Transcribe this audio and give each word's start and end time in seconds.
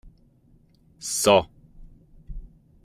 Ça. 0.99 1.47